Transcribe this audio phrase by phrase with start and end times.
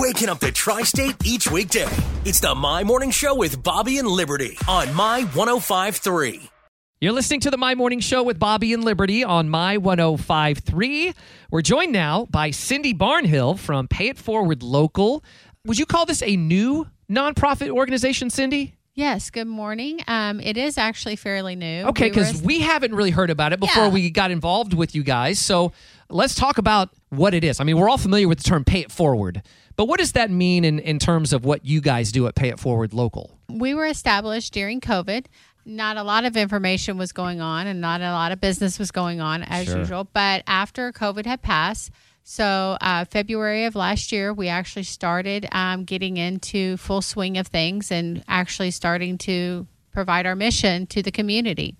[0.00, 1.86] waking up the tri state each weekday.
[2.24, 6.48] It's the My Morning Show with Bobby and Liberty on My 1053.
[7.02, 11.12] You're listening to the My Morning Show with Bobby and Liberty on My 1053.
[11.50, 15.22] We're joined now by Cindy Barnhill from Pay It Forward Local.
[15.66, 18.76] Would you call this a new nonprofit organization, Cindy?
[18.94, 20.00] Yes, good morning.
[20.08, 21.84] Um, it is actually fairly new.
[21.86, 23.88] Okay, We were- because we haven't really heard about it before Yeah.
[23.90, 25.38] we got involved with you guys.
[25.38, 25.72] So
[26.08, 27.60] let's talk about what it is.
[27.60, 29.42] I mean, we're all familiar with the term pay it forward,
[29.76, 32.48] but what does that mean in, in terms of what you guys do at Pay
[32.48, 33.36] It Forward Local?
[33.48, 35.26] we were established during COVID.
[35.64, 38.90] Not a lot of information was going on and not a lot of business was
[38.90, 39.78] going on as Sure.
[39.78, 40.08] usual.
[40.12, 41.90] But after COVID had passed,
[42.22, 47.46] so uh, February of last year, we actually started um, getting into full swing of
[47.48, 51.76] things and actually starting to provide our mission to the community.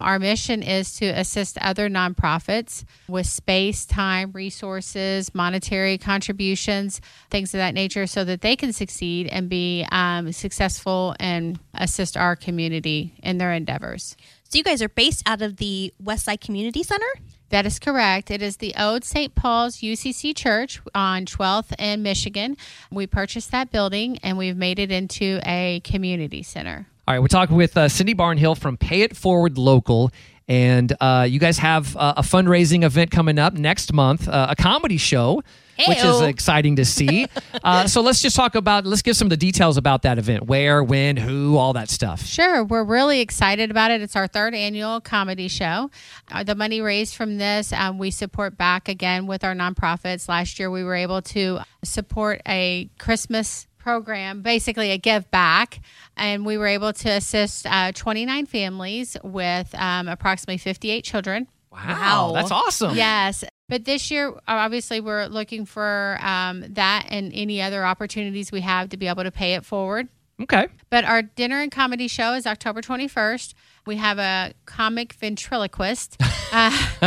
[0.00, 7.58] Our mission is to assist other nonprofits with space, time, resources, monetary contributions, things of
[7.58, 13.14] that nature, so that they can succeed and be um, successful and assist our community
[13.22, 14.16] in their endeavors.
[14.48, 17.06] So you guys are based out of the Westside Community Center?
[17.54, 18.32] That is correct.
[18.32, 19.32] It is the old St.
[19.32, 22.56] Paul's UCC Church on 12th and Michigan.
[22.90, 26.88] We purchased that building and we've made it into a community center.
[27.06, 30.10] All right, we're talking with uh, Cindy Barnhill from Pay It Forward Local.
[30.48, 34.56] And uh, you guys have uh, a fundraising event coming up next month, uh, a
[34.56, 35.40] comedy show,
[35.88, 37.26] which is exciting to see.
[37.64, 40.44] uh, so let's just talk about, let's give some of the details about that event
[40.46, 42.24] where, when, who, all that stuff.
[42.24, 44.00] Sure, we're really excited about it.
[44.02, 45.90] It's our third annual comedy show.
[46.30, 50.28] Uh, the money raised from this, um, we support back again with our nonprofits.
[50.28, 55.80] Last year, we were able to support a Christmas program, basically a give back,
[56.16, 61.46] and we were able to assist uh, 29 families with um, approximately 58 children.
[61.70, 62.96] Wow, that's awesome.
[62.96, 63.44] Yes.
[63.68, 68.90] But this year, obviously, we're looking for um, that and any other opportunities we have
[68.90, 70.08] to be able to pay it forward.
[70.42, 70.66] Okay.
[70.90, 73.54] But our dinner and comedy show is October 21st.
[73.86, 76.20] We have a comic ventriloquist.
[76.54, 76.70] Uh,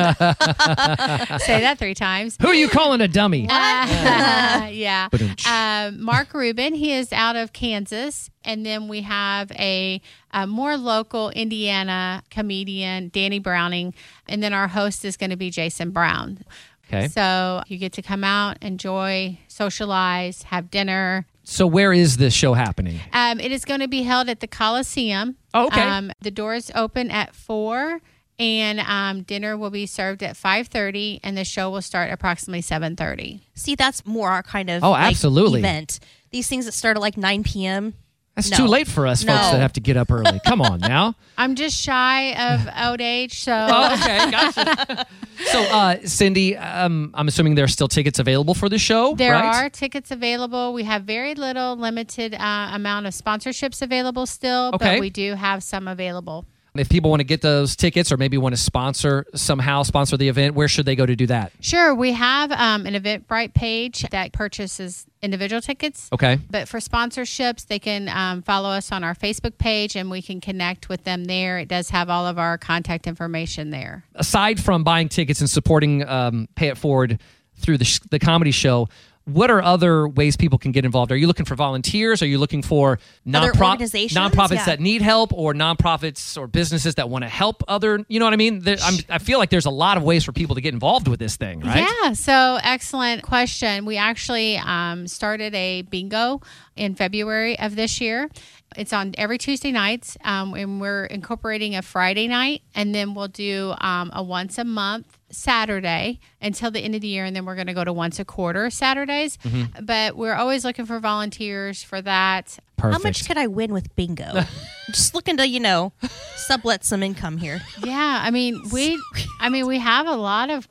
[1.37, 2.35] say that three times.
[2.41, 3.47] Who are you calling a dummy?
[3.49, 3.53] Uh,
[4.73, 5.07] yeah.
[5.09, 5.47] Ba-dum-tsh.
[5.47, 8.29] Um, Mark Rubin, he is out of Kansas.
[8.43, 13.93] And then we have a, a more local Indiana comedian, Danny Browning.
[14.27, 16.43] And then our host is going to be Jason Brown.
[16.87, 17.07] Okay.
[17.07, 21.25] So you get to come out, enjoy, socialize, have dinner.
[21.49, 22.99] So where is this show happening?
[23.13, 25.37] Um, it is going to be held at the Coliseum.
[25.53, 25.81] Oh, okay.
[25.81, 28.01] Um, the doors open at four,
[28.37, 32.61] and um, dinner will be served at five thirty, and the show will start approximately
[32.61, 33.43] seven thirty.
[33.55, 35.59] See, that's more our kind of Oh, like, absolutely.
[35.61, 36.01] event.
[36.31, 37.93] These things that start at like 9 p.m.
[38.37, 38.57] That's No.
[38.57, 40.39] too late for us folks that have to get up early.
[40.45, 41.15] Come on now.
[41.39, 45.07] I'm just shy of old age, so Oh, okay, gotcha.
[45.47, 49.15] so, uh, Cindy, um, I'm assuming there are still tickets available for the show.
[49.15, 49.65] there right?
[49.65, 50.71] are tickets available.
[50.73, 54.95] We have very little limited uh, amount of sponsorships available still, Okay.
[54.95, 56.45] but we do have some available.
[56.79, 60.29] If people want to get those tickets or maybe want to sponsor somehow, sponsor the
[60.29, 61.51] event, where should they go to do that?
[61.59, 66.09] Sure, we have um, an Eventbrite page that purchases individual tickets.
[66.13, 66.37] Okay.
[66.49, 70.39] But for sponsorships, they can um, follow us on our Facebook page and we can
[70.41, 71.59] connect with them there.
[71.59, 74.03] It does have all of our contact information there.
[74.15, 77.19] Aside from buying tickets and supporting um, Pay It Forward
[77.55, 78.87] through the, sh- the comedy show,
[79.27, 81.11] what are other ways people can get involved?
[81.11, 82.21] Are you looking for volunteers?
[82.21, 82.97] Are you looking for
[83.33, 84.17] Other nonpro- organizations?
[84.17, 84.65] nonprofits Yeah.
[84.65, 88.03] that need help, or nonprofits or businesses that want to help other?
[88.07, 88.59] You know what I mean?
[88.59, 91.07] There, I'm, I feel like there's a lot of ways for people to get involved
[91.07, 91.85] with this thing, right?
[92.03, 93.85] Yeah, so excellent question.
[93.85, 96.41] We actually um, started a bingo
[96.75, 98.29] in February of this year.
[98.75, 103.27] It's on every Tuesday nights, um, and we're incorporating a Friday night, and then we'll
[103.29, 107.45] do um, a once a month Saturday until the end of the year, and then
[107.45, 109.37] we're going to go to once a quarter Saturdays.
[109.37, 109.85] Mm-hmm.
[109.85, 112.57] But we're always looking for volunteers for that.
[112.77, 113.03] Perfect.
[113.03, 114.41] How much could I win with bingo?
[114.87, 115.93] Just looking to, you know,
[116.35, 117.59] sublet some income here.
[117.83, 119.01] Yeah, I mean we,
[119.39, 120.67] I mean we have a lot of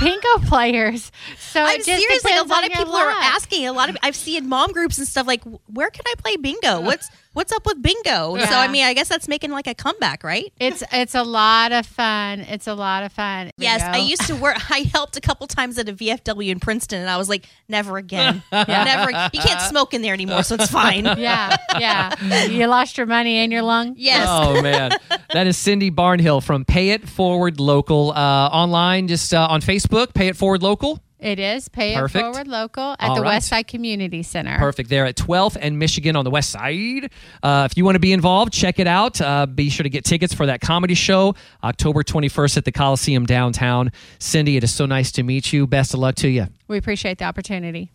[0.00, 1.10] bingo players.
[1.38, 2.24] So I'm it just serious.
[2.24, 3.66] Like a lot of your people are asking.
[3.66, 6.80] A lot of I've seen mom groups and stuff like, where can I play bingo?
[6.80, 8.36] What's what's up with bingo?
[8.38, 10.52] So I mean, I guess that's making like a comeback, right?
[10.58, 12.40] It's it's a lot of fun.
[12.40, 13.50] It's a lot of fun.
[13.58, 14.56] Yes, I used to work.
[14.70, 17.98] I helped a couple times at a VFW in Princeton, and I was like, never
[17.98, 18.42] again.
[18.52, 19.10] Never.
[19.10, 21.06] You can't smoke in there anymore, so it's fine.
[21.16, 22.44] Yeah, yeah.
[22.44, 23.94] You lost your money and your lung.
[23.96, 24.26] Yes.
[24.28, 24.92] Oh man,
[25.32, 28.16] that is Cindy Barnhill from Pay It Forward Local uh,
[28.48, 30.14] online, just uh, on Facebook.
[30.14, 31.00] Pay It Forward Local.
[31.18, 33.28] It is Pay It Forward Local at All the right.
[33.36, 34.58] West Side Community Center.
[34.58, 34.90] Perfect.
[34.90, 37.10] There at 12th and Michigan on the west side.
[37.42, 39.20] Uh, if you want to be involved, check it out.
[39.20, 41.34] Uh, be sure to get tickets for that comedy show
[41.64, 43.90] October 21st at the Coliseum downtown.
[44.18, 45.66] Cindy, it is so nice to meet you.
[45.66, 46.46] Best of luck to you.
[46.68, 47.92] We appreciate the opportunity.